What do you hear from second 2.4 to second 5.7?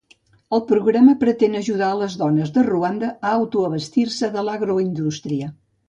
de Ruanda a autoabastir-se de l'agroindústria.